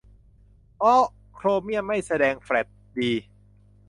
[0.79, 1.03] โอ๊ะ
[1.33, 2.67] โครเมี่ยมไม่แสดงแฟลช-
[2.97, 3.11] ดี!